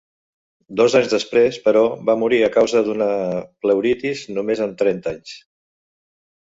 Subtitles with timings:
[0.79, 3.11] Dos anys després, però, va morir a causa d'una
[3.67, 5.41] pleuritis, només amb trenta anys.